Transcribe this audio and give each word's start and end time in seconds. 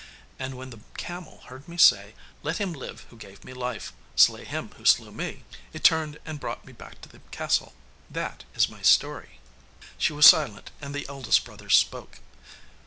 And 0.39 0.55
when 0.57 0.71
the 0.71 0.79
camel 0.97 1.41
heard 1.41 1.67
me 1.67 1.77
say 1.77 2.15
"Let 2.41 2.57
him 2.57 2.73
live 2.73 3.05
who 3.11 3.17
gave 3.17 3.43
me 3.43 3.53
life, 3.53 3.93
slay 4.15 4.45
him 4.45 4.71
who 4.71 4.83
slew 4.83 5.11
me!" 5.11 5.43
it 5.73 5.83
turned 5.83 6.17
and 6.25 6.39
brought 6.39 6.65
me 6.65 6.73
back 6.73 7.01
to 7.01 7.07
the 7.09 7.19
castle. 7.29 7.73
That 8.09 8.43
is 8.55 8.67
my 8.67 8.81
story.' 8.81 9.37
She 9.99 10.11
was 10.11 10.25
silent 10.25 10.71
and 10.81 10.95
the 10.95 11.05
eldest 11.07 11.45
brother 11.45 11.69
spoke. 11.69 12.17